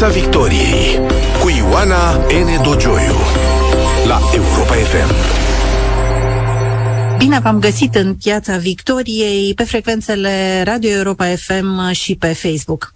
[0.00, 1.00] Piața Victoriei
[1.42, 2.62] cu Ioana N.
[2.62, 3.14] Dogioiu
[4.06, 5.14] la Europa FM.
[7.18, 12.94] Bine v-am găsit în Piața Victoriei, pe frecvențele Radio Europa FM și pe Facebook.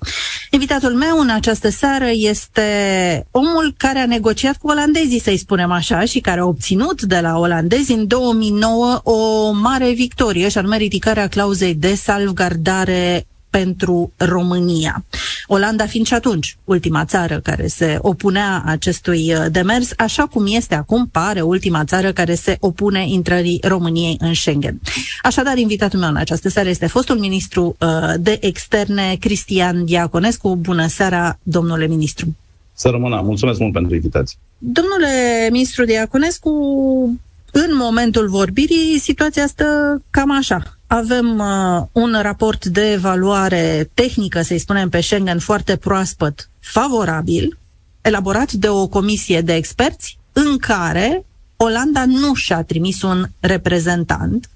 [0.50, 2.62] Invitatul meu în această seară este
[3.30, 7.38] omul care a negociat cu olandezii, să-i spunem așa, și care a obținut de la
[7.38, 13.26] olandezi în 2009 o mare victorie, și anume ridicarea clauzei de salvgardare
[13.60, 15.04] pentru România.
[15.46, 20.74] Olanda fiind și atunci ultima țară care se opunea acestui uh, demers, așa cum este
[20.74, 24.80] acum, pare ultima țară care se opune intrării României în Schengen.
[25.22, 30.56] Așadar, invitatul meu în această seară este fostul ministru uh, de externe, Cristian Diaconescu.
[30.56, 32.36] Bună seara, domnule ministru!
[32.72, 33.20] Să rămână.
[33.24, 34.38] Mulțumesc mult pentru invitație.
[34.58, 36.50] Domnule ministru Diaconescu,
[37.52, 44.58] în momentul vorbirii, situația stă cam așa avem uh, un raport de evaluare tehnică, să-i
[44.58, 47.58] spunem pe Schengen, foarte proaspăt, favorabil,
[48.00, 51.24] elaborat de o comisie de experți, în care
[51.56, 54.50] Olanda nu și-a trimis un reprezentant,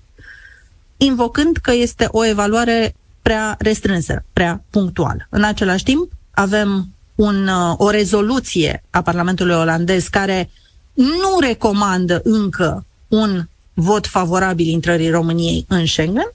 [0.97, 5.27] invocând că este o evaluare prea restrânsă, prea punctuală.
[5.31, 10.51] În același timp, avem un, uh, o rezoluție a Parlamentului olandez care
[10.93, 13.47] nu recomandă încă un
[13.81, 16.33] vot favorabil intrării României în Schengen,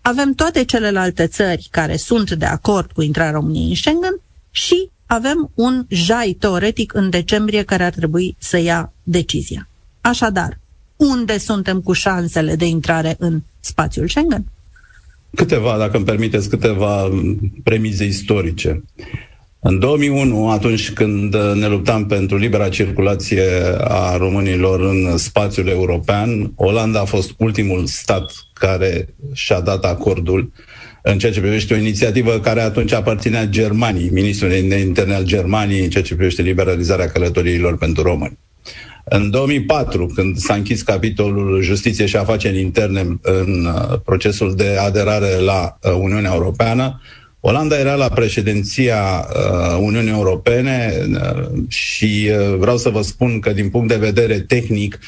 [0.00, 5.50] avem toate celelalte țări care sunt de acord cu intrarea României în Schengen și avem
[5.54, 9.68] un jai teoretic în decembrie care ar trebui să ia decizia.
[10.00, 10.58] Așadar,
[10.96, 14.44] unde suntem cu șansele de intrare în spațiul Schengen?
[15.34, 17.08] Câteva, dacă îmi permiteți, câteva
[17.62, 18.82] premize istorice.
[19.64, 23.42] În 2001, atunci când ne luptam pentru libera circulație
[23.78, 30.52] a românilor în spațiul european, Olanda a fost ultimul stat care și-a dat acordul
[31.02, 35.84] în ceea ce privește o inițiativă care atunci aparținea Germaniei, ministrul de interne al Germaniei,
[35.84, 38.38] în ceea ce privește liberalizarea călătoriilor pentru români.
[39.04, 45.38] În 2004, când s-a închis capitolul Justiție și Afaceri Interne în uh, procesul de aderare
[45.44, 47.00] la uh, Uniunea Europeană,
[47.44, 53.52] Olanda era la președinția uh, Uniunii Europene uh, și uh, vreau să vă spun că
[53.52, 54.98] din punct de vedere tehnic,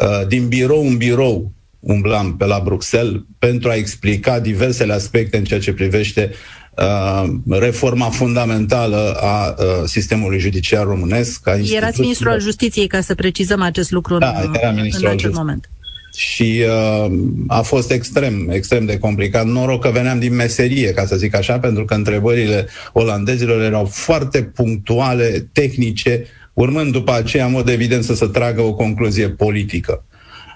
[0.00, 5.44] uh, din birou în birou umblam pe la Bruxelles pentru a explica diversele aspecte în
[5.44, 6.30] ceea ce privește
[6.76, 11.48] uh, reforma fundamentală a uh, sistemului judiciar românesc.
[11.48, 15.32] A Erați ministrul al justiției, ca să precizăm acest lucru da, în, era în acel
[15.32, 15.70] moment
[16.16, 17.12] și uh,
[17.46, 19.46] a fost extrem, extrem de complicat.
[19.46, 24.42] Noroc că veneam din meserie, ca să zic așa, pentru că întrebările olandezilor erau foarte
[24.42, 30.04] punctuale, tehnice, urmând după aceea, în mod evident, să se tragă o concluzie politică.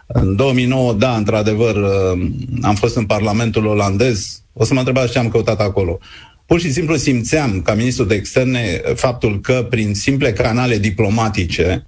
[0.06, 2.27] În 2009, da, într-adevăr, uh,
[2.62, 4.43] am fost în Parlamentul olandez.
[4.53, 5.99] O să mă întrebați ce am căutat acolo.
[6.47, 11.87] Pur și simplu simțeam, ca ministru de externe, faptul că prin simple canale diplomatice,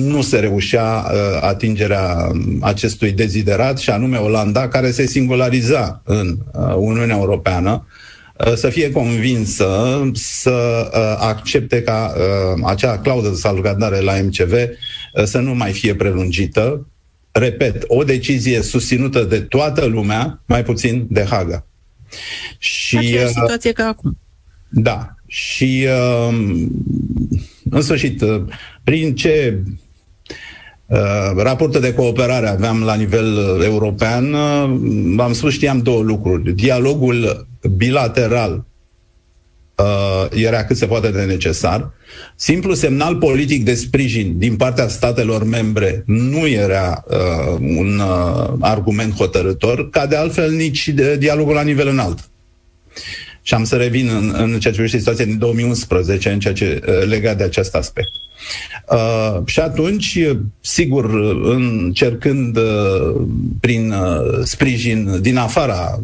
[0.00, 2.30] nu se reușea uh, atingerea
[2.60, 7.86] acestui deziderat și anume Olanda, care se singulariza în uh, Uniunea Europeană,
[8.46, 12.14] uh, să fie convinsă să accepte ca
[12.64, 14.52] acea clauză de salvgardare la MCV
[15.24, 16.86] să nu mai fie prelungită.
[17.32, 21.66] Repet, o decizie susținută de toată lumea, mai puțin de Haga.
[22.58, 24.18] Și, Aceeași situație ca acum.
[24.68, 25.14] Da.
[25.26, 25.86] Și
[27.70, 28.42] în sfârșit, uh,
[28.84, 29.62] prin ce
[30.86, 30.98] uh,
[31.36, 34.30] raporte de cooperare aveam la nivel uh, european,
[35.16, 36.52] v-am spus, știam două lucruri.
[36.52, 38.64] Dialogul bilateral
[40.30, 41.92] era cât se poate de necesar.
[42.36, 49.14] Simplu semnal politic de sprijin din partea statelor membre nu era uh, un uh, argument
[49.14, 52.30] hotărător, ca de altfel nici de dialogul la nivel înalt.
[53.50, 56.80] Și am să revin în, în ceea ce privește situația din 2011, în ceea ce
[56.86, 58.08] uh, legat de acest aspect.
[58.90, 60.18] Uh, și atunci,
[60.60, 63.26] sigur, încercând uh,
[63.60, 66.02] prin uh, sprijin din afara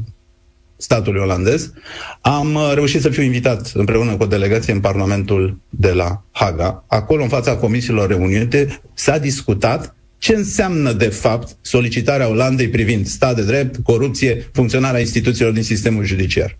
[0.76, 1.72] statului olandez,
[2.20, 6.84] am uh, reușit să fiu invitat împreună cu o delegație în Parlamentul de la Haga.
[6.86, 13.34] Acolo, în fața comisiilor reunite, s-a discutat ce înseamnă, de fapt, solicitarea Olandei privind stat
[13.36, 16.58] de drept, corupție, funcționarea instituțiilor din sistemul judiciar.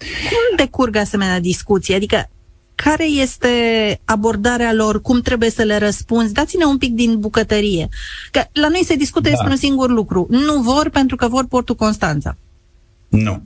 [0.00, 1.94] Cum decurg asemenea discuții?
[1.94, 2.28] Adică
[2.82, 3.48] care este
[4.04, 6.32] abordarea lor, cum trebuie să le răspunzi.
[6.32, 7.88] Dați-ne un pic din bucătărie.
[8.30, 9.30] Că la noi se discută da.
[9.30, 10.26] despre un singur lucru.
[10.30, 12.36] Nu vor pentru că vor portul Constanța.
[13.08, 13.42] Nu.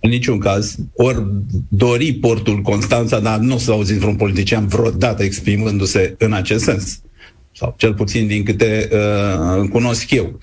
[0.00, 0.76] În niciun caz.
[0.94, 1.26] Ori
[1.68, 7.00] dori portul Constanța, dar nu o să auziți vreun politician vreodată exprimându-se în acest sens.
[7.52, 10.38] Sau cel puțin din câte uh, cunosc eu.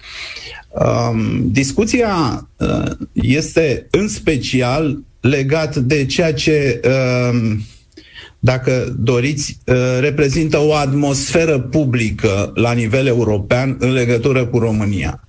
[0.70, 7.52] Um, discuția uh, este în special legat de ceea ce, uh,
[8.40, 15.28] dacă doriți, uh, reprezintă o atmosferă publică la nivel european în legătură cu România.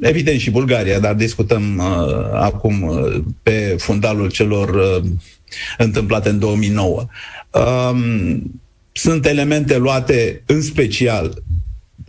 [0.00, 1.84] Evident și Bulgaria, dar discutăm uh,
[2.32, 5.08] acum uh, pe fundalul celor uh,
[5.78, 7.06] întâmplate în 2009.
[7.50, 8.60] Um,
[8.92, 11.42] sunt elemente luate în special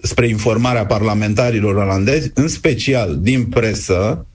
[0.02, 4.26] spre informarea parlamentarilor olandezi, în special din presă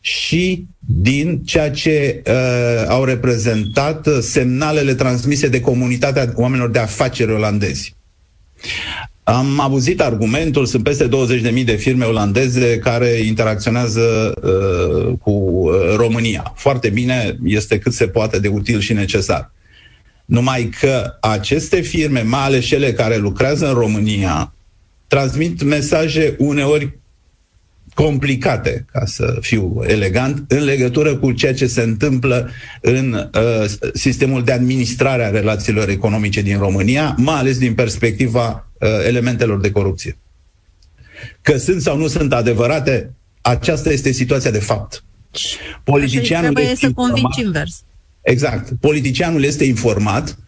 [0.00, 7.94] și din ceea ce uh, au reprezentat semnalele transmise de comunitatea oamenilor de afaceri olandezi.
[9.22, 16.52] Am auzit argumentul, sunt peste 20.000 de firme olandeze care interacționează uh, cu uh, România.
[16.56, 19.52] Foarte bine, este cât se poate de util și necesar.
[20.24, 24.54] Numai că aceste firme, mai ales cele care lucrează în România,
[25.06, 26.99] transmit mesaje uneori
[27.94, 32.50] complicate, ca să fiu elegant, în legătură cu ceea ce se întâmplă
[32.80, 38.88] în uh, sistemul de administrare a relațiilor economice din România, mai ales din perspectiva uh,
[39.06, 40.18] elementelor de corupție.
[41.42, 45.04] Că sunt sau nu sunt adevărate, aceasta este situația de fapt.
[45.84, 47.82] Politicianul trebuie să convingi invers.
[48.22, 48.70] Exact.
[48.80, 50.38] Politicianul este informat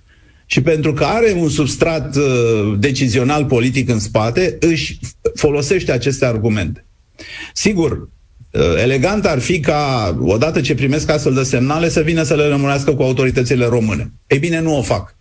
[0.46, 4.98] și pentru că are un substrat uh, decizional politic în spate, își
[5.34, 6.84] folosește aceste argumente.
[7.52, 8.08] Sigur,
[8.50, 12.46] uh, elegant ar fi ca, odată ce primesc astfel de semnale, să vină să le
[12.46, 14.12] rămânească cu autoritățile române.
[14.26, 15.14] Ei bine, nu o fac.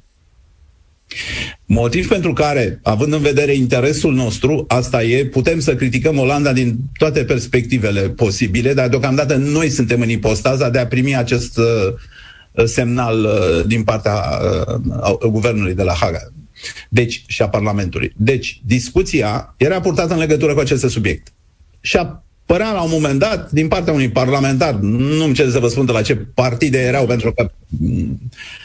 [1.66, 6.76] Motiv pentru care, având în vedere interesul nostru, asta e, putem să criticăm Olanda din
[6.98, 13.24] toate perspectivele posibile, dar deocamdată noi suntem în ipostaza de a primi acest uh, semnal
[13.24, 14.14] uh, din partea
[15.12, 16.20] uh, guvernului de la Haga.
[16.90, 18.14] Deci, și a Parlamentului.
[18.18, 21.32] Deci, discuția era purtată în legătură cu aceste subiecte
[21.82, 25.86] și apărea la un moment dat din partea unui parlamentar, nu-mi cer să vă spun
[25.86, 27.52] de la ce partide erau, pentru că...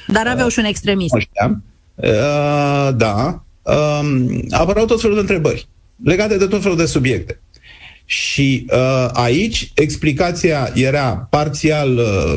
[0.07, 1.15] Dar aveau uh, și un extremist.
[1.15, 1.65] Nu știam.
[1.95, 3.45] Uh, da.
[3.63, 5.69] Uh, apăreau tot felul de întrebări
[6.05, 7.41] legate de tot felul de subiecte.
[8.05, 12.35] Și uh, aici explicația era parțial uh,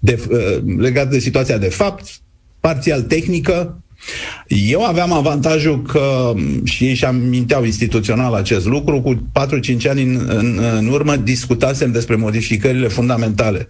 [0.00, 2.20] de, uh, legată de situația de fapt,
[2.60, 3.81] parțial tehnică,
[4.46, 6.32] eu aveam avantajul că,
[6.64, 11.92] și ei și-am minteau instituțional acest lucru, cu 4-5 ani în, în, în urmă discutasem
[11.92, 13.68] despre modificările fundamentale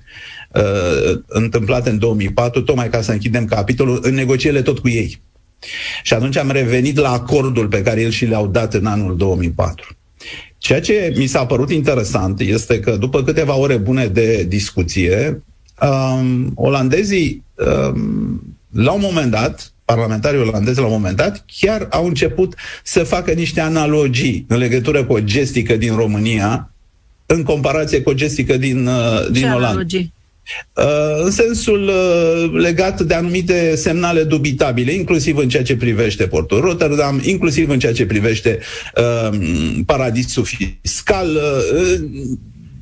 [0.54, 5.20] uh, întâmplate în 2004, tocmai ca să închidem capitolul, în negocierile tot cu ei.
[6.02, 9.96] Și atunci am revenit la acordul pe care el și le-au dat în anul 2004.
[10.58, 15.42] Ceea ce mi s-a părut interesant este că după câteva ore bune de discuție,
[15.80, 22.06] um, olandezii um, la un moment dat parlamentarii olandezi la un moment dat chiar au
[22.06, 22.54] început
[22.84, 26.72] să facă niște analogii în legătură cu o gestică din România
[27.26, 29.66] în comparație cu o gestică din, uh, din Olanda.
[29.66, 30.12] Analogii?
[30.76, 36.60] Uh, în sensul uh, legat de anumite semnale dubitabile, inclusiv în ceea ce privește portul
[36.60, 38.58] Rotterdam, inclusiv în ceea ce privește
[38.96, 39.38] uh,
[39.86, 42.00] paradisul fiscal, uh,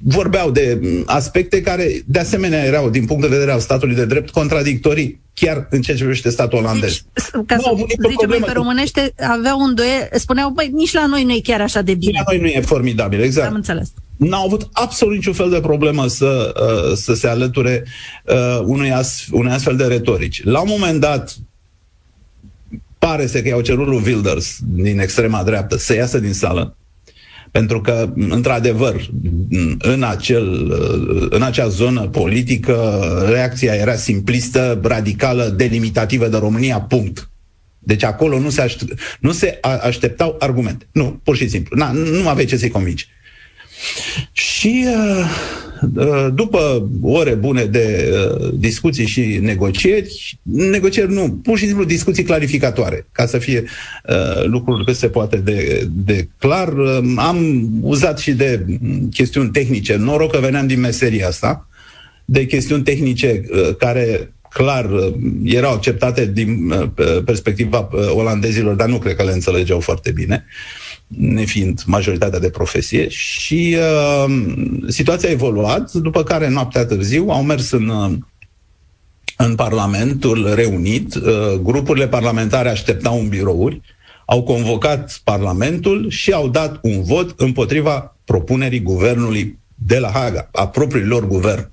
[0.02, 4.30] vorbeau de aspecte care, de asemenea, erau, din punct de vedere al statului de drept,
[4.30, 7.04] contradictorii chiar în ceea ce privește statul olandez.
[7.12, 11.24] Deci, ca nu să zicem pe românește, aveau un doie, spuneau, băi, nici la noi
[11.24, 12.12] nu e chiar așa de bine.
[12.12, 13.48] Nici la noi nu e formidabil, exact.
[13.48, 13.92] Am înțeles.
[14.16, 17.84] N-au avut absolut niciun fel de problemă să, uh, să se alăture
[18.24, 20.44] uh, unui, as, unui astfel de retorici.
[20.44, 21.36] La un moment dat,
[22.98, 26.76] pare să că i-au cerut lui Wilders din extrema dreaptă să iasă din sală
[27.50, 29.10] pentru că, într-adevăr,
[29.78, 30.72] în, acel,
[31.30, 37.30] în acea zonă politică, reacția era simplistă, radicală, delimitativă de România, punct.
[37.78, 40.86] Deci acolo nu se, aștept, nu se așteptau argumente.
[40.92, 41.76] Nu, pur și simplu.
[41.76, 43.08] Na, nu aveai ce să-i convingi.
[44.32, 45.59] Și uh, uh,
[46.34, 53.06] după ore bune de uh, discuții și negocieri, negocieri nu, pur și simplu discuții clarificatoare,
[53.12, 53.64] ca să fie
[54.44, 56.72] lucrul cât se poate de, de clar.
[57.16, 58.64] Am uzat și de
[59.12, 59.96] chestiuni tehnice.
[59.96, 61.68] Noroc că veneam din meseria asta,
[62.24, 63.42] de chestiuni tehnice
[63.78, 64.90] care clar
[65.44, 66.74] erau acceptate din
[67.24, 70.44] perspectiva olandezilor, dar nu cred că le înțelegeau foarte bine.
[70.46, 70.79] Uh,
[71.18, 74.34] nefiind majoritatea de profesie și uh,
[74.88, 78.12] situația a evoluat, după care noaptea târziu au mers în, uh,
[79.36, 83.80] în Parlamentul reunit, uh, grupurile parlamentare așteptau în birouri,
[84.24, 90.68] au convocat Parlamentul și au dat un vot împotriva propunerii guvernului de la Haga, a
[90.68, 91.70] propriului lor guvern.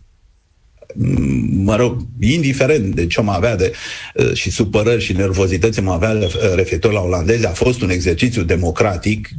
[1.64, 3.74] Mă rog, indiferent de ce am avea de,
[4.16, 8.44] uh, și supărări și nervozități am avea uh, referitor la olandezi, a fost un exercițiu
[8.44, 9.30] democratic,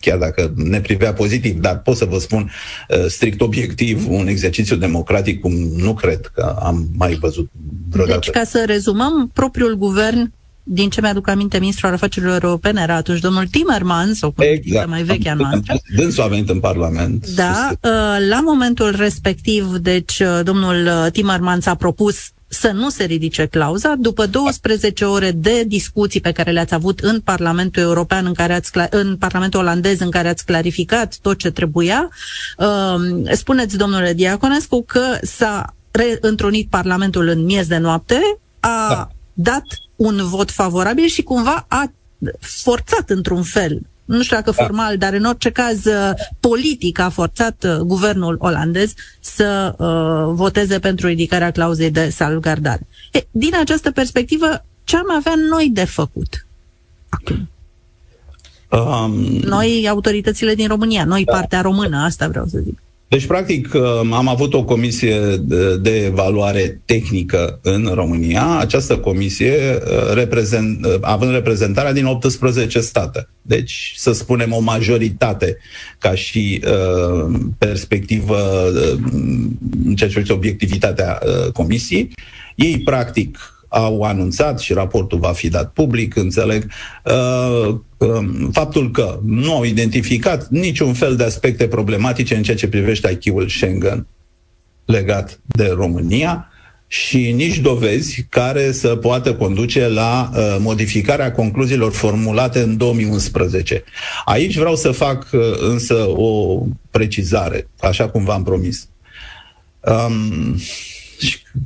[0.00, 2.50] chiar dacă ne privea pozitiv, dar pot să vă spun
[2.88, 7.50] uh, strict obiectiv, un exercițiu democratic cum nu cred că am mai văzut
[7.90, 8.20] vreodată.
[8.24, 10.32] Deci, ca să rezumăm, propriul guvern
[10.70, 14.88] din ce mi-aduc aminte, ministrul afacerilor europene era atunci domnul Timmermans, o politică exact.
[14.88, 15.74] mai veche a noastră.
[15.96, 17.28] Dânsul a venit în Parlament.
[17.28, 17.90] Da, uh,
[18.28, 22.16] la momentul respectiv, deci uh, domnul uh, Timmermans a propus
[22.48, 23.94] să nu se ridice clauza.
[23.98, 28.70] După 12 ore de discuții pe care le-ați avut în Parlamentul European, în, care ați,
[28.90, 32.08] în Parlamentul olandez, în care ați clarificat tot ce trebuia,
[33.32, 38.20] spuneți, domnule Diaconescu, că s-a reîntrunit Parlamentul în miez de noapte,
[38.60, 39.08] a da.
[39.32, 39.62] dat
[39.98, 41.90] un vot favorabil și cumva a
[42.40, 44.62] forțat într-un fel nu știu dacă da.
[44.64, 50.78] formal, dar în orice caz uh, politic a forțat uh, guvernul olandez să uh, voteze
[50.78, 52.86] pentru ridicarea clauzei de salvgardare.
[53.12, 56.46] E, din această perspectivă, ce am avea noi de făcut
[57.08, 57.48] acum?
[58.70, 61.32] Um, noi, autoritățile din România, noi, da.
[61.32, 62.78] partea română, asta vreau să zic.
[63.08, 65.18] Deci, practic, um, am avut o comisie
[65.80, 68.58] de evaluare tehnică în România.
[68.58, 73.28] Această comisie, uh, reprezent, uh, având reprezentarea din 18 state.
[73.42, 75.56] Deci, să spunem, o majoritate
[75.98, 78.36] ca și uh, perspectivă
[78.74, 78.98] uh,
[79.84, 82.10] în ceea ce privește obiectivitatea uh, comisiei.
[82.54, 86.70] Ei, practic, au anunțat și raportul va fi dat public, înțeleg,
[87.04, 92.68] uh, uh, faptul că nu au identificat niciun fel de aspecte problematice în ceea ce
[92.68, 94.06] privește IQ-ul Schengen
[94.84, 96.48] legat de România
[96.86, 103.84] și nici dovezi care să poată conduce la uh, modificarea concluziilor formulate în 2011.
[104.24, 108.88] Aici vreau să fac uh, însă o precizare, așa cum v-am promis.
[109.80, 110.56] Um,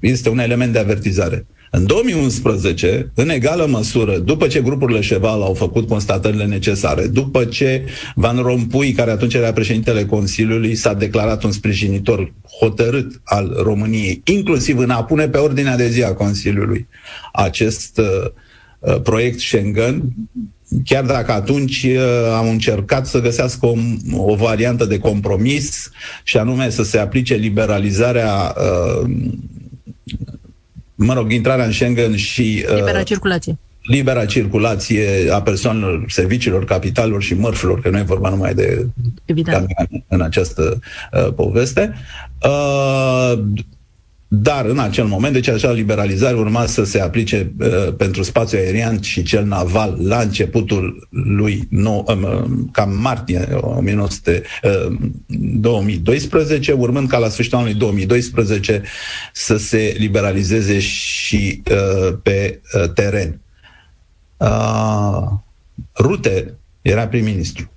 [0.01, 1.47] este un element de avertizare.
[1.75, 7.85] În 2011, în egală măsură, după ce grupurile Cheval au făcut constatările necesare, după ce
[8.15, 14.79] Van Rompuy, care atunci era președintele Consiliului, s-a declarat un sprijinitor hotărât al României, inclusiv
[14.79, 16.89] în a pune pe ordinea de zi a Consiliului
[17.33, 18.31] acest uh,
[18.79, 20.03] uh proiect Schengen,
[20.85, 22.03] chiar dacă atunci uh,
[22.37, 23.75] am încercat să găsească o,
[24.17, 25.91] o variantă de compromis
[26.23, 29.11] și anume să se aplice liberalizarea uh,
[31.05, 32.65] mă rog, intrarea în Schengen și...
[32.69, 33.59] Uh, libera circulație.
[33.83, 38.87] Libera circulație a persoanelor, serviciilor, capitalelor și mărfurilor, că nu e vorba numai de
[39.25, 39.67] Evident.
[40.09, 40.79] în această
[41.13, 41.95] uh, poveste.
[42.45, 43.43] Uh,
[44.35, 49.01] dar în acel moment, deci acea liberalizare urma să se aplice uh, pentru spațiul aerian
[49.01, 54.97] și cel naval la începutul lui nou, uh, cam martie 1900, uh,
[55.27, 58.83] 2012, urmând ca la sfârșitul anului 2012
[59.33, 63.41] să se liberalizeze și uh, pe uh, teren.
[64.37, 65.29] Uh,
[65.99, 67.72] Rute era prim-ministru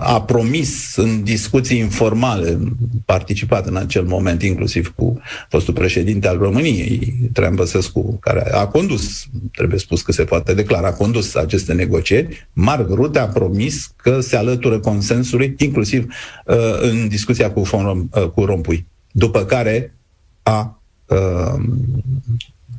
[0.00, 2.58] a promis în discuții informale,
[3.04, 9.26] participat în acel moment inclusiv cu fostul președinte al României, Traian Băsescu, care a condus,
[9.52, 14.20] trebuie spus că se poate declara, a condus aceste negocieri, Marc Rute a promis că
[14.20, 16.14] se alătură consensului, inclusiv
[16.46, 19.94] uh, în discuția cu, Fon, uh, cu Rompui, după care
[20.42, 21.54] a uh,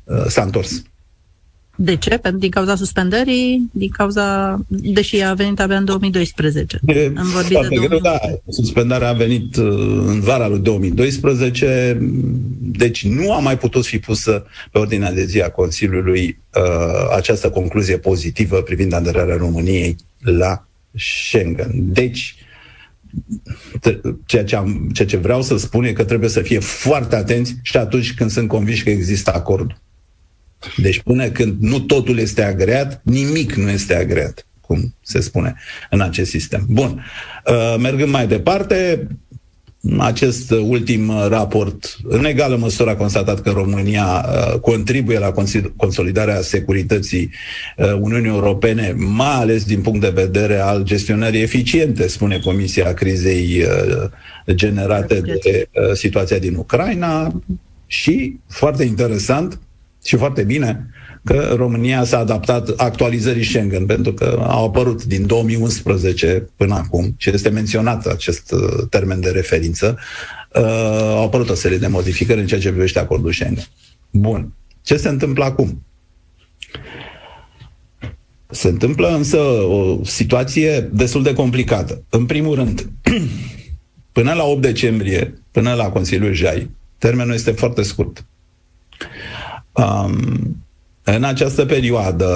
[0.04, 0.82] uh, s-a întors.
[1.80, 2.18] De ce?
[2.18, 6.80] Pentru din cauza suspendării, din cauza, deși a venit abia în 2012.
[6.86, 8.20] E, Am vorbit de greu, da.
[8.50, 9.66] Suspendarea a venit uh,
[10.06, 11.98] în vara lui 2012,
[12.60, 17.50] deci nu a mai putut fi pusă pe ordinea de zi a Consiliului uh, această
[17.50, 21.72] concluzie pozitivă privind aderarea României la Schengen.
[21.74, 22.36] Deci,
[24.26, 27.56] ceea ce, am, ceea ce vreau să spun e că trebuie să fie foarte atenți
[27.62, 29.82] și atunci când sunt conviși că există acord.
[30.78, 35.56] Deci până când nu totul este agreat, nimic nu este agreat, cum se spune
[35.90, 36.66] în acest sistem.
[36.70, 37.06] Bun.
[37.46, 39.08] Uh, mergând mai departe,
[39.98, 45.34] acest ultim raport, în egală măsură, a constatat că România uh, contribuie la
[45.76, 47.30] consolidarea securității
[47.78, 53.64] uh, Uniunii Europene, mai ales din punct de vedere al gestionării eficiente, spune Comisia crizei
[54.52, 57.42] generate de situația din Ucraina.
[57.90, 59.60] Și, foarte interesant,
[60.08, 60.90] și foarte bine
[61.24, 67.30] că România s-a adaptat actualizării Schengen, pentru că au apărut din 2011 până acum, și
[67.30, 69.98] este menționat acest uh, termen de referință,
[70.54, 70.62] uh,
[71.02, 73.68] au apărut o serie de modificări în ceea ce privește acordul Schengen.
[74.12, 74.54] Bun.
[74.82, 75.84] Ce se întâmplă acum?
[78.50, 82.04] Se întâmplă însă o situație destul de complicată.
[82.10, 82.90] În primul rând,
[84.18, 88.26] până la 8 decembrie, până la Consiliul Jai, Termenul este foarte scurt.
[89.78, 90.66] Um,
[91.04, 92.28] în această perioadă,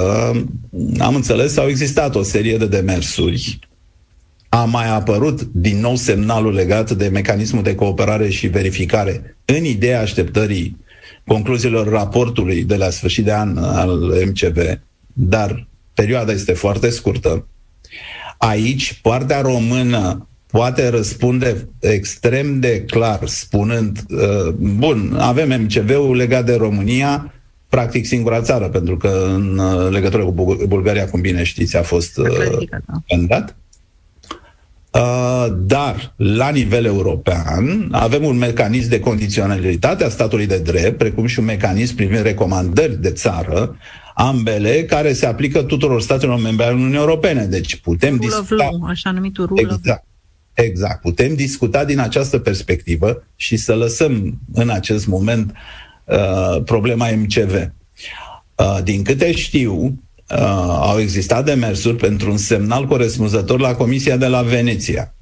[0.99, 3.59] am înțeles, au existat o serie de demersuri.
[4.49, 10.01] A mai apărut din nou semnalul legat de mecanismul de cooperare și verificare în ideea
[10.01, 10.77] așteptării
[11.25, 14.57] concluziilor raportului de la sfârșit de an al MCV,
[15.13, 17.47] dar perioada este foarte scurtă.
[18.37, 26.55] Aici, partea română poate răspunde extrem de clar, spunând, uh, bun, avem MCV-ul legat de
[26.55, 27.33] România,
[27.69, 32.19] practic singura țară, pentru că în uh, legătură cu Bulgaria, cum bine știți, a fost
[33.07, 33.49] candidat.
[33.49, 33.55] Uh,
[34.91, 41.25] Uh, dar, la nivel european, avem un mecanism de condiționalitate a statului de drept, precum
[41.25, 43.75] și un mecanism privind recomandări de țară,
[44.15, 47.45] ambele care se aplică tuturor statelor membre ale Uniunii Europene.
[47.45, 48.69] Deci putem rule discuta...
[48.71, 50.05] Law, așa numitul rule exact,
[50.53, 51.01] exact.
[51.01, 55.51] Putem discuta din această perspectivă și să lăsăm în acest moment
[56.05, 57.53] uh, problema MCV.
[58.55, 60.37] Uh, din câte știu, uh,
[60.79, 65.13] au existat demersuri pentru un semnal corespunzător la Comisia de la Veneția.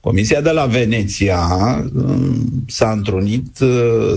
[0.00, 1.40] Comisia de la Veneția
[1.94, 2.16] uh,
[2.66, 4.12] s-a întrunit uh,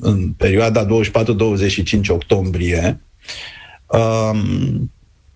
[0.00, 0.88] în perioada 24-25
[2.08, 3.00] octombrie.
[3.86, 4.40] Uh,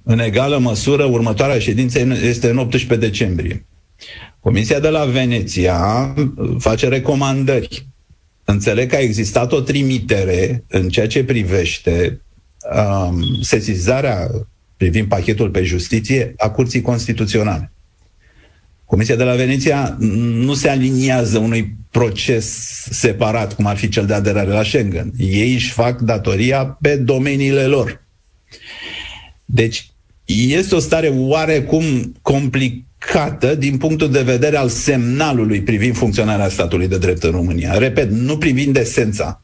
[0.02, 3.64] în egală măsură, următoarea ședință este în 18 decembrie.
[4.40, 7.86] Comisia de la Veneția uh, face recomandări.
[8.44, 12.20] Înțeleg că a existat o trimitere în ceea ce privește
[12.74, 14.30] um, sesizarea
[14.76, 17.72] privind pachetul pe justiție a Curții Constituționale.
[18.84, 22.46] Comisia de la Veneția nu se aliniază unui proces
[22.90, 25.12] separat, cum ar fi cel de aderare la Schengen.
[25.18, 28.02] Ei își fac datoria pe domeniile lor.
[29.44, 29.90] Deci,
[30.24, 32.88] este o stare oarecum complicată
[33.58, 37.78] din punctul de vedere al semnalului privind funcționarea statului de drept în România.
[37.78, 39.42] Repet, nu privind esența.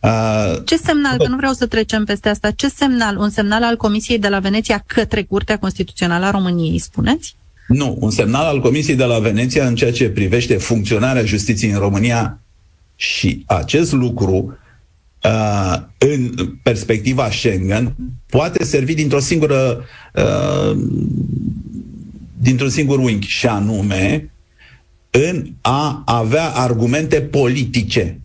[0.00, 3.76] Uh, ce semnal, că nu vreau să trecem peste asta, ce semnal, un semnal al
[3.76, 7.36] Comisiei de la Veneția către Curtea Constituțională a României, spuneți?
[7.68, 11.78] Nu, un semnal al Comisiei de la Veneția în ceea ce privește funcționarea justiției în
[11.78, 12.38] România
[12.96, 14.58] și acest lucru
[15.22, 17.94] uh, în perspectiva Schengen
[18.26, 20.76] poate servi dintr-o singură uh,
[22.44, 24.30] dintr-un singur unghi și anume
[25.10, 28.18] în a avea argumente politice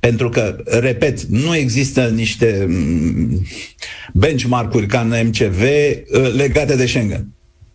[0.00, 3.46] pentru că, repet, nu există niște mm,
[4.12, 7.26] benchmark-uri ca în MCV uh, legate de Schengen.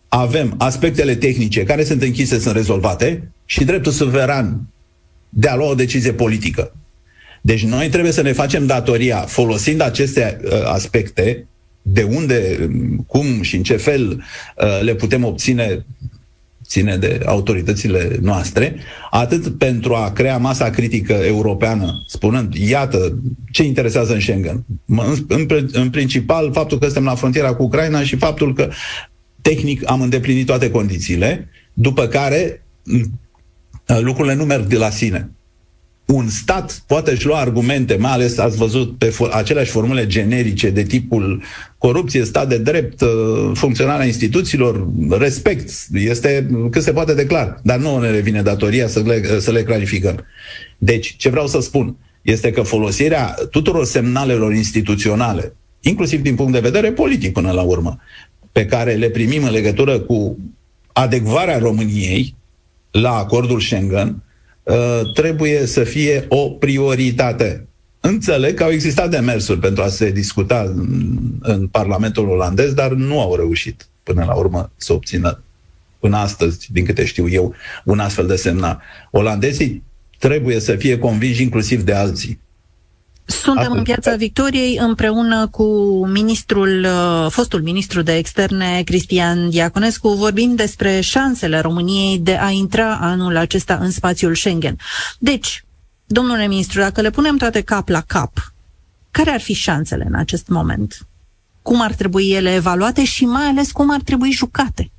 [0.08, 4.68] Avem aspectele tehnice care sunt închise, sunt rezolvate și dreptul suveran
[5.28, 6.72] de a lua o decizie politică.
[7.42, 11.46] Deci noi trebuie să ne facem datoria folosind aceste uh, aspecte
[11.86, 12.70] de unde,
[13.06, 14.24] cum și în ce fel
[14.56, 15.84] uh, le putem obține
[16.66, 18.76] ține de autoritățile noastre,
[19.10, 23.18] atât pentru a crea masa critică europeană, spunând, iată,
[23.50, 24.64] ce interesează în Schengen.
[24.86, 28.70] În, în, în principal, faptul că suntem la frontiera cu Ucraina și faptul că
[29.40, 32.62] tehnic am îndeplinit toate condițiile, după care
[34.00, 35.30] lucrurile nu merg de la sine
[36.06, 40.70] un stat poate își lua argumente, mai ales ați văzut pe for- aceleași formule generice
[40.70, 41.42] de tipul
[41.78, 47.98] corupție, stat de drept, uh, funcționarea instituțiilor, respect, este cât se poate declar, dar nu
[47.98, 50.24] ne revine datoria să le, să le clarificăm.
[50.78, 56.58] Deci, ce vreau să spun este că folosirea tuturor semnalelor instituționale, inclusiv din punct de
[56.58, 57.98] vedere politic până la urmă,
[58.52, 60.38] pe care le primim în legătură cu
[60.92, 62.34] adecvarea României
[62.90, 64.22] la acordul Schengen,
[64.64, 67.66] Uh, trebuie să fie o prioritate.
[68.00, 73.20] Înțeleg că au existat demersuri pentru a se discuta în, în Parlamentul olandez, dar nu
[73.20, 75.42] au reușit până la urmă să obțină
[75.98, 78.82] până astăzi, din câte știu eu, un astfel de semnal.
[79.10, 79.82] Olandezii
[80.18, 82.40] trebuie să fie convinși inclusiv de alții.
[83.26, 83.78] Suntem Astăzi.
[83.78, 85.66] în Piața Victoriei împreună cu
[86.06, 92.98] ministrul, uh, fostul ministru de externe, Cristian Diaconescu, vorbim despre șansele României de a intra
[93.00, 94.76] anul acesta în spațiul Schengen.
[95.18, 95.64] Deci,
[96.06, 98.54] domnule ministru, dacă le punem toate cap la cap,
[99.10, 101.06] care ar fi șansele în acest moment?
[101.62, 104.90] Cum ar trebui ele evaluate și mai ales cum ar trebui jucate?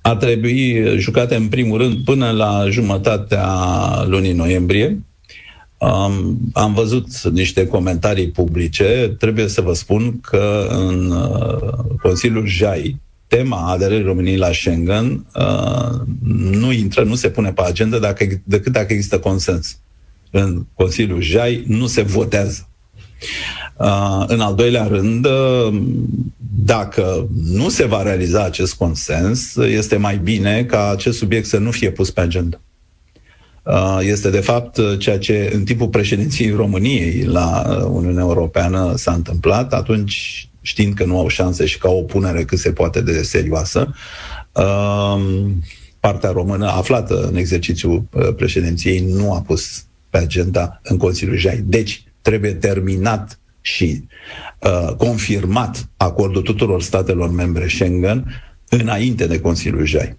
[0.00, 3.46] Ar trebui jucate în primul rând până la jumătatea
[4.06, 5.02] lunii noiembrie,
[5.78, 9.14] Um, am văzut niște comentarii publice.
[9.18, 16.00] Trebuie să vă spun că în uh, Consiliul JAI, tema aderării României la Schengen uh,
[16.50, 19.78] nu intră, nu se pune pe agenda dacă, decât dacă există consens.
[20.30, 22.68] În Consiliul JAI nu se votează.
[23.76, 25.82] Uh, în al doilea rând, uh,
[26.64, 31.70] dacă nu se va realiza acest consens, este mai bine ca acest subiect să nu
[31.70, 32.60] fie pus pe agenda.
[33.68, 39.72] Uh, este de fapt ceea ce în timpul președinției României la Uniunea Europeană s-a întâmplat,
[39.72, 43.94] atunci știind că nu au șanse și ca o punere cât se poate de serioasă,
[46.00, 48.04] partea română aflată în exercițiul
[48.36, 51.62] președinției nu a pus pe agenda în Consiliul Jai.
[51.64, 54.04] Deci, trebuie terminat și
[54.58, 60.18] uh, confirmat acordul tuturor statelor membre Schengen înainte de Consiliul Jai.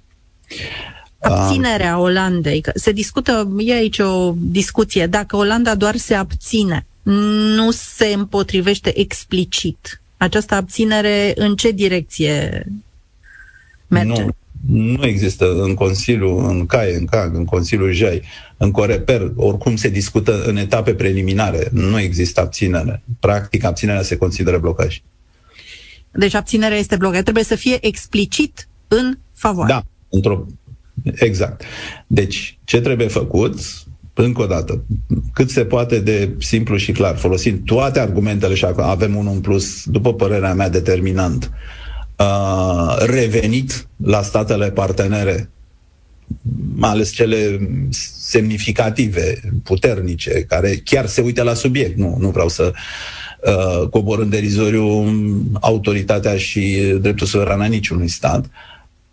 [1.20, 6.86] Abținerea Olandei, că se discută, e aici o discuție, dacă Olanda doar se abține,
[7.56, 10.02] nu se împotrivește explicit.
[10.18, 12.66] Această abținere în ce direcție
[13.88, 14.22] merge?
[14.22, 14.36] Nu,
[14.68, 18.22] nu există în Consiliu, în CAE, în CAG, în Consiliul JAI,
[18.58, 21.68] în Coreper, oricum se discută în etape preliminare.
[21.72, 23.02] Nu există abținere.
[23.20, 25.02] Practic, abținerea se consideră blocaj.
[26.12, 27.22] Deci abținerea este blocaj.
[27.22, 29.72] Trebuie să fie explicit în favoare.
[29.72, 30.46] Da, într-o...
[31.04, 31.64] Exact.
[32.08, 33.60] Deci, ce trebuie făcut?
[34.14, 34.84] Încă o dată,
[35.34, 39.84] cât se poate de simplu și clar, folosind toate argumentele și avem unul în plus,
[39.86, 41.52] după părerea mea, determinant,
[42.18, 45.50] uh, revenit la statele partenere
[46.76, 47.60] mai ales cele
[48.20, 51.98] semnificative, puternice, care chiar se uită la subiect.
[51.98, 52.74] Nu, nu vreau să
[53.42, 55.06] uh, cobor în derizoriu
[55.60, 58.46] autoritatea și dreptul suveran a niciunui stat,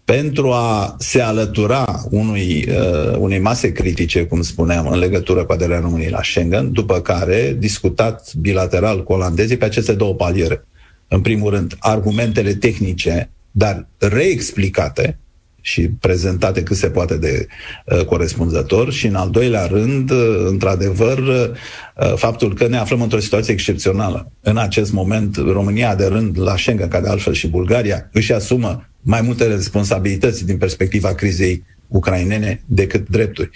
[0.07, 5.81] pentru a se alătura unui, uh, unei mase critice, cum spuneam, în legătură cu aderarea
[5.81, 10.65] României la Schengen, după care discutat bilateral cu olandezii pe aceste două paliere.
[11.09, 15.19] În primul rând, argumentele tehnice, dar reexplicate,
[15.67, 17.47] și prezentate cât se poate de
[17.85, 23.19] uh, corespunzător și în al doilea rând, uh, într-adevăr, uh, faptul că ne aflăm într-o
[23.19, 24.33] situație excepțională.
[24.41, 29.21] În acest moment, România aderând la Schengen, ca de altfel și Bulgaria, își asumă mai
[29.21, 33.51] multe responsabilități din perspectiva crizei ucrainene decât drepturi.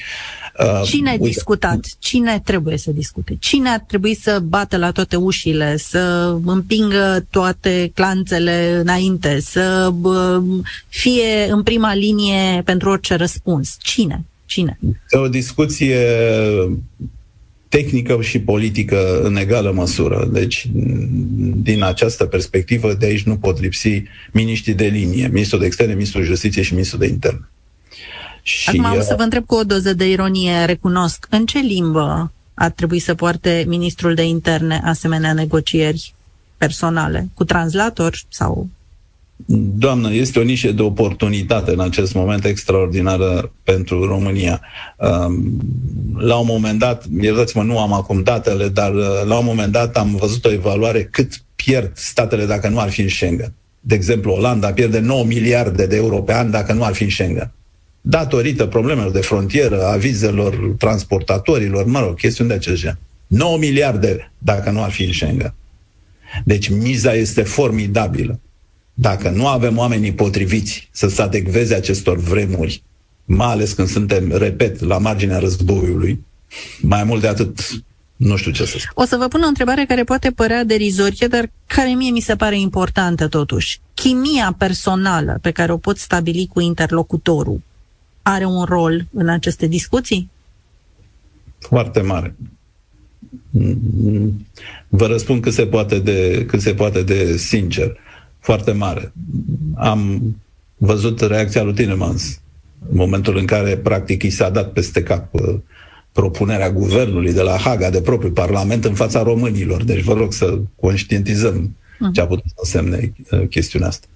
[0.58, 1.86] Uh, Cine a discutat?
[1.98, 3.36] Cine trebuie să discute?
[3.38, 9.92] Cine ar trebui să bată la toate ușile, să împingă toate clanțele înainte, să
[10.88, 13.76] fie în prima linie pentru orice răspuns?
[13.82, 14.24] Cine?
[14.44, 14.78] Cine?
[15.10, 15.98] E o discuție
[17.70, 20.28] tehnică și politică în egală măsură.
[20.32, 20.68] Deci,
[21.54, 26.22] din această perspectivă, de aici nu pot lipsi miniștrii de linie, ministrul de externe, ministrul
[26.22, 27.48] de justiție și ministrul de interne.
[28.42, 31.26] Și, Acum am să vă întreb cu o doză de ironie, recunosc.
[31.30, 36.14] În ce limbă ar trebui să poarte ministrul de interne asemenea negocieri
[36.56, 37.28] personale?
[37.34, 38.68] Cu translator sau
[39.76, 44.60] Doamnă, este o nișă de oportunitate în acest moment extraordinară pentru România.
[44.96, 45.60] Um,
[46.18, 49.96] la un moment dat, iertați-mă, nu am acum datele, dar uh, la un moment dat
[49.96, 53.52] am văzut o evaluare cât pierd statele dacă nu ar fi în Schengen.
[53.80, 57.10] De exemplu, Olanda pierde 9 miliarde de euro pe an dacă nu ar fi în
[57.10, 57.52] Schengen
[58.00, 62.98] datorită problemelor de frontieră, a vizelor transportatorilor, mă rog, chestiuni de acest gen.
[63.26, 65.54] 9 miliarde dacă nu ar fi în Schengen.
[66.44, 68.40] Deci miza este formidabilă.
[68.94, 72.82] Dacă nu avem oamenii potriviți să se adecveze acestor vremuri,
[73.24, 76.24] mai ales când suntem, repet, la marginea războiului,
[76.80, 77.58] mai mult de atât,
[78.16, 79.02] nu știu ce să spun.
[79.02, 82.36] O să vă pun o întrebare care poate părea derizorie, dar care mie mi se
[82.36, 83.80] pare importantă totuși.
[83.94, 87.60] Chimia personală pe care o pot stabili cu interlocutorul
[88.30, 90.30] are un rol în aceste discuții?
[91.58, 92.34] Foarte mare.
[94.88, 97.96] Vă răspund cât se poate de, cât se poate de sincer.
[98.38, 99.12] Foarte mare.
[99.74, 100.20] Am
[100.76, 102.40] văzut reacția lui Tinemans
[102.88, 105.54] în momentul în care, practic, i s-a dat peste cap uh,
[106.12, 109.84] propunerea guvernului de la Haga, de propriul Parlament, în fața românilor.
[109.84, 112.12] Deci vă rog să conștientizăm uh-huh.
[112.12, 114.06] ce a putut să însemne uh, chestiunea asta.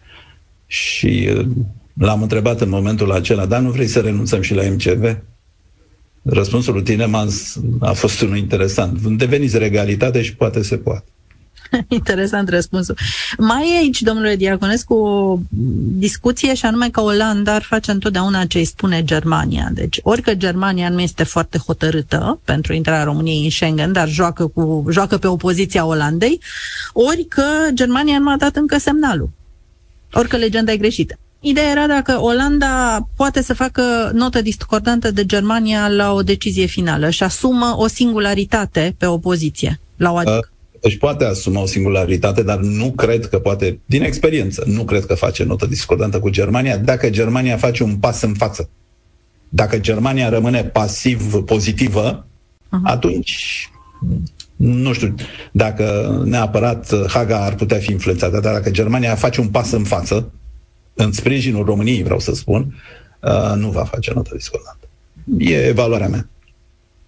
[0.66, 1.46] Și uh,
[1.94, 5.18] L-am întrebat în momentul acela, dar nu vrei să renunțăm și la MCV?
[6.22, 9.00] Răspunsul lui Tinemans a fost unul interesant.
[9.00, 11.04] Deveniți regalitate și poate se poate.
[11.88, 12.96] Interesant răspunsul.
[13.38, 15.38] Mai e aici, domnule Diaconescu, o
[15.98, 19.70] discuție și anume că Olanda ar face întotdeauna ce îi spune Germania.
[19.72, 24.46] Deci, ori că Germania nu este foarte hotărâtă pentru intrarea României în Schengen, dar joacă,
[24.46, 26.40] cu, joacă pe opoziția Olandei,
[26.92, 29.30] ori că Germania nu a dat încă semnalul.
[30.12, 31.18] Ori că legenda e greșită.
[31.46, 37.10] Ideea era dacă Olanda poate să facă notă discordantă de Germania la o decizie finală
[37.10, 40.48] și asumă o singularitate pe opoziție la o adică.
[40.80, 45.14] Își poate asuma o singularitate, dar nu cred că poate, din experiență, nu cred că
[45.14, 48.68] face notă discordantă cu Germania dacă Germania face un pas în față.
[49.48, 52.82] Dacă Germania rămâne pasiv pozitivă, uh-huh.
[52.82, 53.68] atunci
[54.56, 55.14] nu știu
[55.52, 60.32] dacă neapărat Haga ar putea fi influențată, dar dacă Germania face un pas în față,
[60.94, 62.74] în sprijinul României, vreau să spun,
[63.20, 64.88] uh, nu va face notă discordantă.
[65.38, 66.28] E evaluarea mea.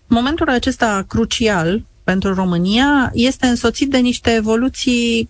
[0.07, 5.29] momentul acesta crucial pentru România este însoțit de niște evoluții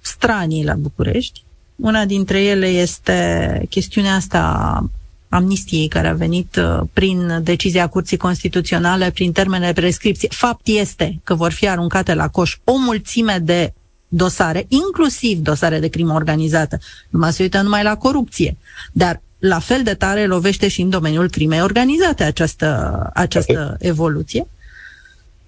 [0.00, 1.42] stranii la București.
[1.76, 4.84] Una dintre ele este chestiunea asta
[5.28, 10.28] amnistiei care a venit uh, prin decizia Curții Constituționale, prin termene de prescripție.
[10.30, 13.72] Fapt este că vor fi aruncate la coș o mulțime de
[14.08, 16.78] dosare, inclusiv dosare de crimă organizată.
[17.08, 18.56] Numai se uită numai la corupție.
[18.92, 24.46] Dar la fel de tare lovește și în domeniul crimei organizate această, această evoluție.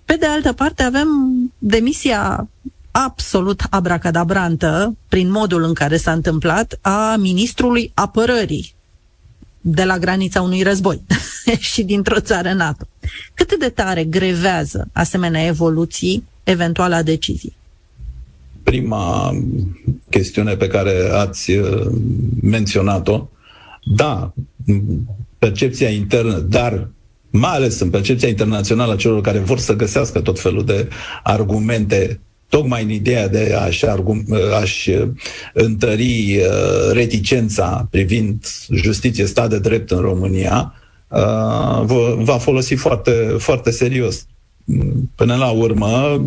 [0.05, 1.09] Pe de altă parte, avem
[1.59, 2.49] demisia
[2.91, 8.75] absolut abracadabrantă, prin modul în care s-a întâmplat, a ministrului apărării
[9.61, 11.03] de la granița unui război
[11.59, 12.89] și dintr-o țară NATO.
[13.35, 17.53] Cât de tare grevează asemenea evoluții eventuala decizie?
[18.71, 19.37] Prima
[20.11, 21.87] chestiune pe care ați uh,
[22.43, 23.29] menționat-o,
[23.85, 24.33] da,
[25.39, 26.89] percepția internă, dar
[27.31, 30.89] mai ales în percepția internațională a celor care vor să găsească tot felul de
[31.23, 34.25] argumente tocmai în ideea de a-și, argum,
[34.61, 35.09] a-și uh,
[35.55, 40.75] întări uh, reticența privind justiție, stat de drept în România,
[41.09, 41.83] uh,
[42.19, 44.27] va folosi foarte, foarte serios.
[45.15, 46.23] Până la urmă,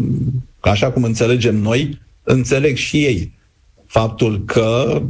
[0.59, 3.33] așa cum înțelegem noi, înțeleg și ei
[3.85, 5.01] faptul că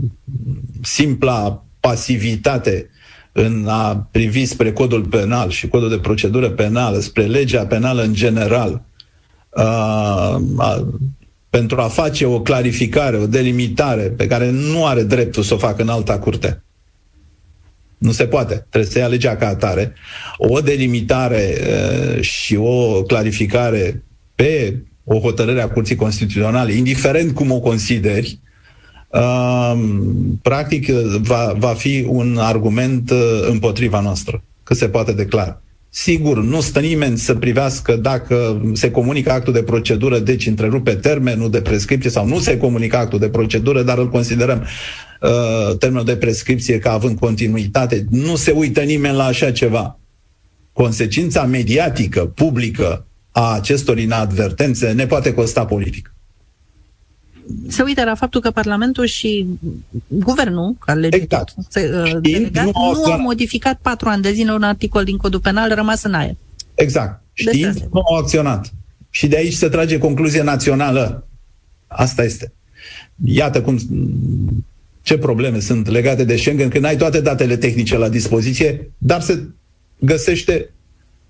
[0.82, 2.89] simpla pasivitate
[3.32, 8.13] în a privi spre codul penal și codul de procedură penală, spre legea penală în
[8.13, 8.84] general,
[9.49, 10.86] uh, uh,
[11.49, 15.82] pentru a face o clarificare, o delimitare pe care nu are dreptul să o facă
[15.82, 16.63] în alta curte.
[17.97, 18.65] Nu se poate.
[18.69, 19.93] Trebuie să ia legea ca atare.
[20.38, 24.04] O delimitare uh, și o clarificare
[24.36, 28.39] pe o hotărâre a Curții Constituționale, indiferent cum o consideri,
[29.09, 29.73] uh,
[30.41, 30.89] practic
[31.21, 35.61] va, va fi un argument uh, împotriva noastră, că se poate declara.
[35.95, 41.51] Sigur, nu stă nimeni să privească dacă se comunică actul de procedură, deci întrerupe termenul
[41.51, 44.67] de prescripție sau nu se comunică actul de procedură, dar îl considerăm
[45.21, 48.05] uh, termenul de prescripție ca având continuitate.
[48.09, 49.99] Nu se uită nimeni la așa ceva.
[50.71, 56.13] Consecința mediatică, publică a acestor inadvertențe ne poate costa politic
[57.67, 59.46] se uită la faptul că Parlamentul și
[60.08, 62.15] Guvernul, ca legislator, exact.
[62.15, 65.74] Uh, delegat, nu, nu au modificat patru ani de zile un articol din Codul Penal
[65.74, 66.36] rămas în aer.
[66.76, 67.22] Exact.
[67.34, 68.74] Știind, nu au acționat.
[69.10, 71.28] Și de aici se trage concluzie națională.
[71.88, 72.52] Asta este.
[73.26, 73.80] Iată cum
[75.02, 79.43] ce probleme sunt legate de Schengen când ai toate datele tehnice la dispoziție, dar se
[80.00, 80.69] găsește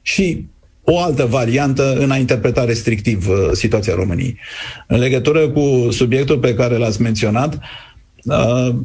[0.02, 0.46] și
[0.84, 4.38] o altă variantă în a interpreta restrictiv uh, situația României.
[4.88, 7.60] În legătură cu subiectul pe care l-ați menționat,
[8.24, 8.76] uh,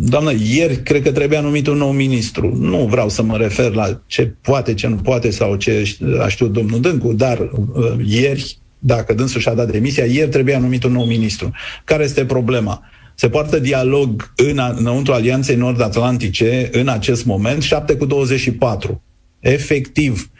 [0.00, 2.56] Doamnă, ieri cred că trebuia numit un nou ministru.
[2.56, 6.52] Nu vreau să mă refer la ce poate, ce nu poate sau ce a știut
[6.52, 11.04] domnul Dâncu, dar uh, ieri, dacă dânsul și-a dat demisia, ieri trebuia numit un nou
[11.04, 11.52] ministru.
[11.84, 12.82] Care este problema?
[13.14, 19.02] Se poartă dialog în, înăuntru Alianței Nord-Atlantice în acest moment, 7 cu 24.
[19.40, 20.30] Efectiv,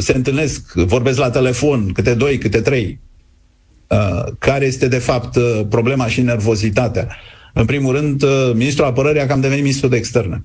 [0.00, 2.98] se întâlnesc, vorbesc la telefon, câte doi, câte trei.
[3.88, 7.16] Uh, care este, de fapt, uh, problema și nervozitatea?
[7.52, 10.44] În primul rând, uh, ministrul apărării a cam devenit ministrul de externe.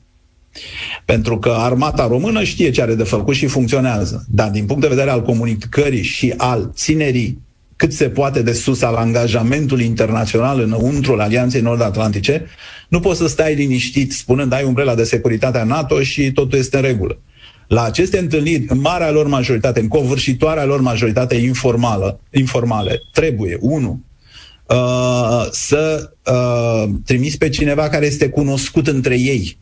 [1.06, 4.26] Pentru că armata română știe ce are de făcut și funcționează.
[4.30, 7.42] Dar din punct de vedere al comunicării și al ținerii
[7.76, 12.46] cât se poate de sus al angajamentului internațional înăuntrul Alianței Nord-Atlantice,
[12.88, 16.76] nu poți să stai liniștit spunând ai umbrela de securitate a NATO și totul este
[16.76, 17.20] în regulă.
[17.70, 24.04] La aceste întâlniri, în marea lor majoritate, în covârșitoarea lor majoritate informală, informale, trebuie, unu,
[24.68, 29.58] uh, să uh, trimis pe cineva care este cunoscut între ei,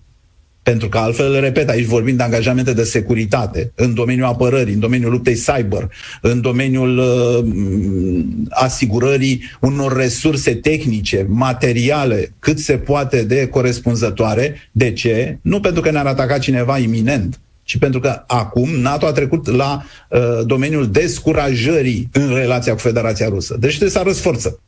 [0.63, 5.11] pentru că altfel, repet, aici vorbim de angajamente de securitate în domeniul apărării, în domeniul
[5.11, 5.91] luptei cyber,
[6.21, 14.55] în domeniul uh, asigurării unor resurse tehnice, materiale, cât se poate de corespunzătoare.
[14.71, 15.37] De ce?
[15.41, 19.83] Nu pentru că ne-ar ataca cineva iminent, ci pentru că acum NATO a trecut la
[20.09, 23.55] uh, domeniul descurajării în relația cu Federația Rusă.
[23.59, 24.59] Deci trebuie să răsforță.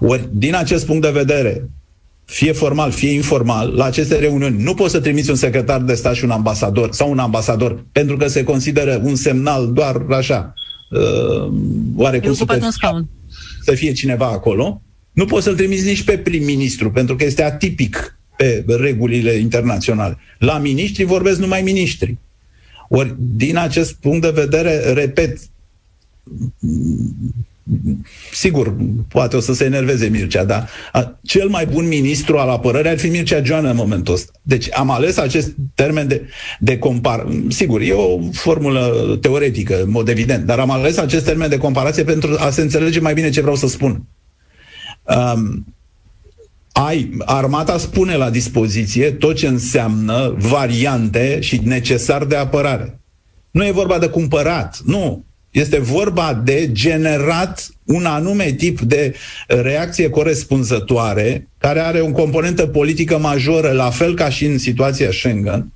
[0.00, 1.68] Ori, din acest punct de vedere,
[2.24, 6.14] fie formal, fie informal, la aceste reuniuni nu poți să trimiți un secretar de stat
[6.14, 10.54] și un ambasador sau un ambasador pentru că se consideră un semnal doar așa,
[10.90, 11.52] uh,
[11.96, 13.06] oarecum superficial,
[13.64, 14.82] să fie cineva acolo.
[15.12, 20.18] Nu poți să-l trimiți nici pe prim-ministru, pentru că este atipic pe regulile internaționale.
[20.38, 22.16] La miniștri vorbesc numai miniștri.
[22.88, 25.38] Ori, din acest punct de vedere, repet,
[28.32, 28.74] sigur,
[29.08, 32.98] poate o să se enerveze Mircea, dar a, cel mai bun ministru al apărării ar
[32.98, 34.32] fi Mircea Joana în momentul ăsta.
[34.42, 37.26] Deci am ales acest termen de, de compar.
[37.48, 42.04] Sigur, e o formulă teoretică, în mod evident, dar am ales acest termen de comparație
[42.04, 44.02] pentru a se înțelege mai bine ce vreau să spun.
[45.02, 45.73] Um,
[46.76, 53.00] ai, armata spune la dispoziție tot ce înseamnă variante și necesar de apărare.
[53.50, 55.24] Nu e vorba de cumpărat, nu.
[55.50, 59.14] Este vorba de generat un anume tip de
[59.46, 65.52] reacție corespunzătoare, care are o componentă politică majoră, la fel ca și în situația Schengen,
[65.52, 65.66] în,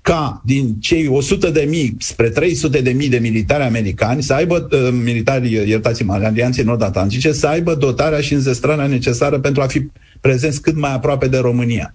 [0.00, 4.68] ca din cei 100 de mii spre 300 de mii de militari americani să aibă,
[4.70, 10.60] uh, militari, iertați-mă, alianței nord-atlantice, să aibă dotarea și înzestrarea necesară pentru a fi prezenți
[10.60, 11.94] cât mai aproape de România.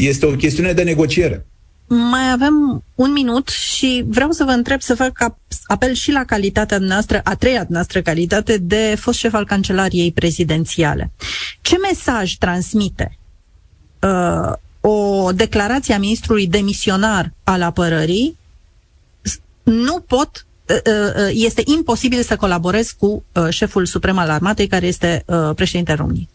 [0.00, 1.46] Este o chestiune de negociere.
[1.86, 5.34] Mai avem un minut și vreau să vă întreb să fac
[5.66, 11.12] apel și la calitatea noastră, a treia noastră calitate de fost șef al Cancelariei Prezidențiale.
[11.60, 13.18] Ce mesaj transmite
[14.00, 14.52] uh,
[14.84, 18.36] o declarație a ministrului demisionar al apărării?
[19.62, 24.86] Nu pot uh, uh, este imposibil să colaborez cu uh, șeful suprem al armatei, care
[24.86, 26.28] este președintele României.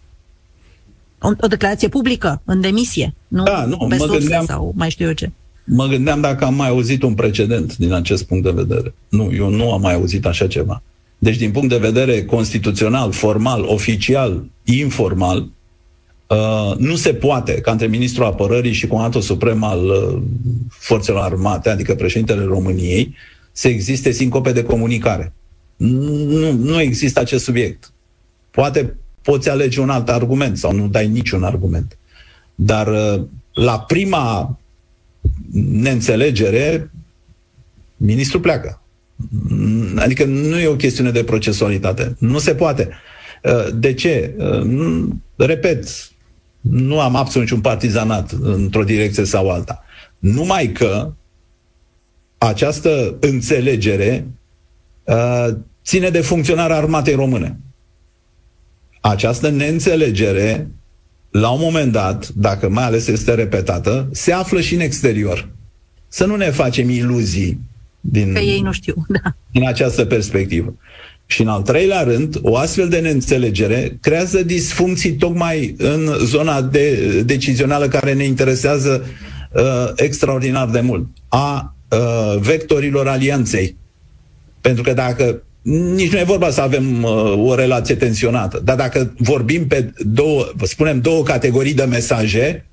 [1.19, 5.07] O, o declarație publică, în demisie, nu, da, nu pe mă gândeam, sau mai știu
[5.07, 5.31] eu ce.
[5.63, 8.93] Mă gândeam dacă am mai auzit un precedent din acest punct de vedere.
[9.09, 10.81] Nu, eu nu am mai auzit așa ceva.
[11.17, 15.49] Deci, din punct de vedere constituțional, formal, oficial, informal,
[16.27, 20.21] uh, nu se poate ca între ministrul apărării și comandatul suprem al uh,
[20.69, 23.15] forțelor armate, adică președintele României,
[23.51, 25.33] să existe sincope de comunicare.
[25.75, 27.91] Nu, nu există acest subiect.
[28.51, 31.97] Poate poți alege un alt argument sau nu dai niciun argument.
[32.55, 34.57] Dar uh, la prima
[35.51, 36.91] neînțelegere,
[37.97, 38.81] ministrul pleacă.
[39.95, 42.15] Adică nu e o chestiune de procesualitate.
[42.19, 42.89] Nu se poate.
[43.43, 44.33] Uh, de ce?
[44.37, 46.11] Uh, repet,
[46.69, 49.83] nu am absolut niciun partizanat într-o direcție sau alta.
[50.19, 51.13] Numai că
[52.37, 54.27] această înțelegere
[55.03, 55.47] uh,
[55.85, 57.59] ține de funcționarea armatei române.
[59.01, 60.67] Această neînțelegere
[61.31, 65.49] la un moment dat, dacă mai ales este repetată, se află și în exterior.
[66.07, 67.59] Să nu ne facem iluzii
[68.01, 69.35] din, că ei nu știu, da.
[69.51, 70.73] din această perspectivă.
[71.29, 77.21] Și în al treilea rând, o astfel de neînțelegere creează disfuncții tocmai în zona de,
[77.21, 79.05] decizională care ne interesează
[79.53, 83.77] uh, extraordinar de mult, a uh, vectorilor alianței.
[84.61, 85.41] Pentru că dacă
[85.95, 88.61] nici nu e vorba să avem uh, o relație tensionată.
[88.63, 92.69] Dar dacă vorbim pe două, spunem două categorii de mesaje,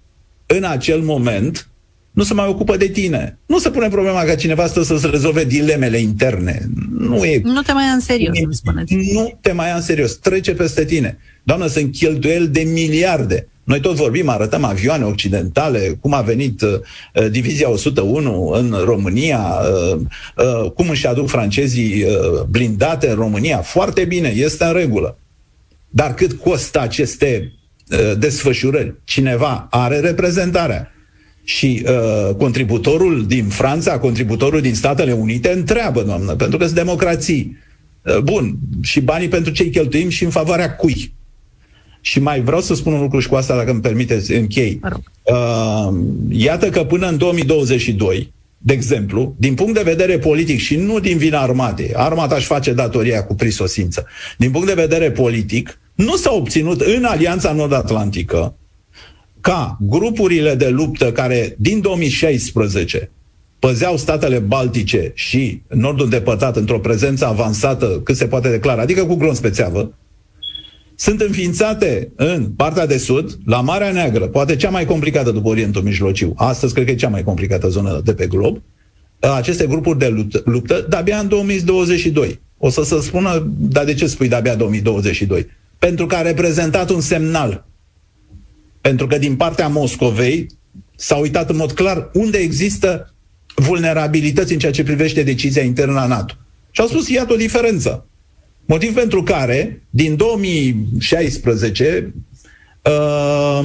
[0.47, 1.69] în acel moment
[2.15, 3.39] nu se mai ocupă de tine.
[3.47, 6.69] Nu se pune problema ca cineva stă să-ți rezolve dilemele interne.
[6.99, 7.41] Nu e...
[7.45, 8.95] Nu te mai ia în serios, nu spuneți.
[9.13, 10.17] Nu te mai ia în serios.
[10.17, 11.19] Trece peste tine.
[11.43, 13.49] Doamnă, sunt cheltuieli de miliarde.
[13.65, 16.71] Noi tot vorbim, arătăm avioane occidentale, cum a venit uh,
[17.15, 20.01] uh Divizia 101 în România, uh,
[20.37, 23.59] uh, cum își aduc francezii uh, blindate în România.
[23.59, 25.19] Foarte bine, este în regulă.
[25.91, 27.53] Dar cât costă aceste
[27.91, 28.95] uh, desfășurări?
[29.05, 30.94] Cineva are reprezentarea.
[31.45, 37.57] Și uh, contributorul din Franța, contributorul din Statele Unite întreabă, doamnă, pentru că sunt democrații.
[38.03, 41.15] Uh, bun, și banii pentru ce cheltuim și în favoarea cui?
[42.01, 44.81] Și mai vreau să spun un lucru și cu asta, dacă îmi permiteți, închei.
[45.23, 45.95] Uh,
[46.29, 51.17] iată că până în 2022, de exemplu, din punct de vedere politic și nu din
[51.17, 54.07] vina armatei, armata își face datoria cu prisosință,
[54.39, 58.55] din punct de vedere politic, nu s-a obținut în Alianța Nord-Atlantică
[59.45, 63.11] ca grupurile de luptă care din 2016
[63.59, 69.15] păzeau statele baltice și nordul depărtat într-o prezență avansată cât se poate declara, adică cu
[69.15, 69.95] gron spețeavă,
[70.95, 75.83] sunt înființate în partea de sud, la Marea Neagră, poate cea mai complicată după Orientul
[75.83, 76.33] Mijlociu.
[76.37, 78.63] Astăzi cred că e cea mai complicată zonă de pe glob.
[79.21, 82.41] Aceste grupuri de luptă, luptă de-abia în 2022.
[82.59, 85.47] O să se spună, dar de ce spui de-abia 2022?
[85.79, 87.65] Pentru că a reprezentat un semnal.
[88.85, 90.47] Pentru că din partea Moscovei
[90.97, 93.15] s-a uitat în mod clar unde există
[93.55, 96.35] vulnerabilități în ceea ce privește decizia internă a NATO.
[96.71, 98.07] Și au spus, iată o diferență.
[98.65, 102.15] Motiv pentru care, din 2016,
[102.83, 103.61] uh,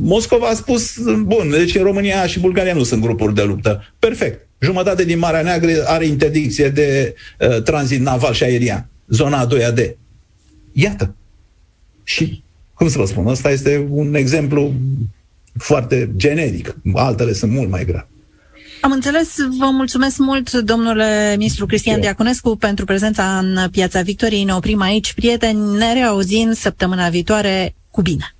[0.00, 3.94] Moscova a spus, bun, deci România și Bulgaria nu sunt grupuri de luptă.
[3.98, 4.46] Perfect.
[4.58, 8.88] Jumătate din Marea Neagră are interdicție de uh, tranzit naval și aerian.
[9.08, 9.96] Zona a doua de.
[10.72, 11.14] Iată.
[12.04, 12.43] Și,
[12.74, 14.72] cum să vă spun, ăsta este un exemplu
[15.58, 16.76] foarte generic.
[16.94, 18.08] Altele sunt mult mai grave.
[18.80, 24.44] Am înțeles, vă mulțumesc mult, domnule ministru Cristian Diaconescu, pentru prezența în Piața Victoriei.
[24.44, 27.74] Ne oprim aici, prieteni, ne reauzim săptămâna viitoare.
[27.90, 28.34] Cu bine!